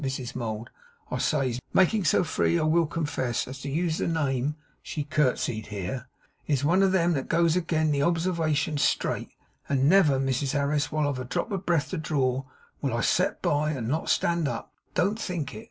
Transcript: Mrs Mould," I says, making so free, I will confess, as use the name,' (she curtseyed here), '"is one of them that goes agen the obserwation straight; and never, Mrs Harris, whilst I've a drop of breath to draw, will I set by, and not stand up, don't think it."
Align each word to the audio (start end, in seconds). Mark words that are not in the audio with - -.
Mrs 0.03 0.33
Mould," 0.35 0.71
I 1.11 1.19
says, 1.19 1.59
making 1.75 2.05
so 2.05 2.23
free, 2.23 2.57
I 2.59 2.63
will 2.63 2.87
confess, 2.87 3.47
as 3.47 3.63
use 3.63 3.99
the 3.99 4.07
name,' 4.07 4.55
(she 4.81 5.03
curtseyed 5.03 5.67
here), 5.67 6.07
'"is 6.47 6.65
one 6.65 6.81
of 6.81 6.91
them 6.91 7.13
that 7.13 7.27
goes 7.29 7.55
agen 7.55 7.91
the 7.91 7.99
obserwation 8.01 8.79
straight; 8.79 9.29
and 9.69 9.87
never, 9.87 10.19
Mrs 10.19 10.53
Harris, 10.53 10.91
whilst 10.91 11.19
I've 11.19 11.25
a 11.27 11.29
drop 11.29 11.51
of 11.51 11.67
breath 11.67 11.91
to 11.91 11.97
draw, 11.99 12.45
will 12.81 12.95
I 12.95 13.01
set 13.01 13.43
by, 13.43 13.73
and 13.73 13.87
not 13.87 14.09
stand 14.09 14.47
up, 14.47 14.73
don't 14.95 15.19
think 15.19 15.53
it." 15.53 15.59